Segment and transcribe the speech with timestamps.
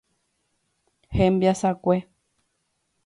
[1.17, 1.97] Hembiasakue.